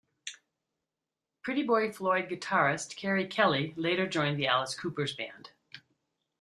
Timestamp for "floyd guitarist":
1.91-2.95